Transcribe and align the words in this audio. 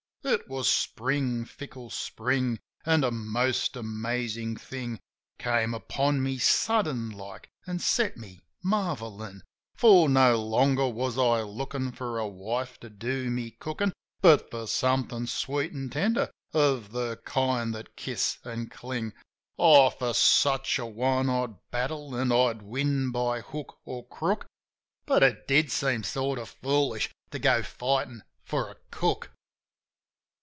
It 0.23 0.47
was 0.47 0.69
Spring, 0.69 1.41
the 1.41 1.45
fickle 1.49 1.89
Spring; 1.89 2.59
an' 2.85 3.03
a 3.03 3.09
most 3.09 3.75
amazin' 3.75 4.55
thing 4.55 4.99
Came 5.39 5.73
upon 5.73 6.21
me 6.21 6.37
sudden 6.37 7.09
like 7.09 7.49
an' 7.65 7.79
set 7.79 8.17
me 8.17 8.41
marvelling. 8.63 9.41
For 9.75 10.07
no 10.07 10.39
longer 10.39 10.87
was 10.87 11.17
I 11.17 11.41
lookin' 11.41 11.91
for 11.91 12.19
a 12.19 12.27
wife 12.27 12.79
to 12.81 12.89
do 12.89 13.31
my 13.31 13.51
cookin'. 13.59 13.93
But 14.21 14.51
for 14.51 14.67
somethin' 14.67 15.25
sweet 15.25 15.73
an' 15.73 15.89
tender 15.89 16.29
of 16.53 16.91
the 16.91 17.17
kind 17.25 17.73
that 17.73 17.95
kiss 17.97 18.37
an' 18.45 18.69
cling. 18.69 19.13
Oh, 19.57 19.89
for 19.89 20.13
such 20.13 20.77
a 20.77 20.85
one 20.85 21.29
I'd 21.31 21.55
battle, 21.71 22.15
an' 22.15 22.31
I'd 22.31 22.61
win 22.61 23.11
by 23.11 23.41
hook 23.41 23.79
or 23.85 24.05
crook; 24.07 24.45
But 25.07 25.23
it 25.23 25.47
did 25.47 25.71
seem 25.71 26.03
sort 26.03 26.37
of 26.37 26.47
foolish 26.49 27.09
to 27.31 27.39
go 27.39 27.63
fightin' 27.63 28.23
for 28.43 28.69
a 28.69 28.75
cook. 28.91 29.31